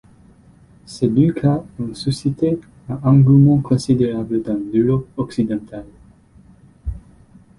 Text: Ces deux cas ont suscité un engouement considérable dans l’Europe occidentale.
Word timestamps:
Ces 0.87 1.07
deux 1.09 1.31
cas 1.31 1.63
ont 1.79 1.93
suscité 1.93 2.59
un 2.89 2.99
engouement 3.03 3.59
considérable 3.61 4.41
dans 4.41 4.59
l’Europe 4.73 5.07
occidentale. 5.15 5.85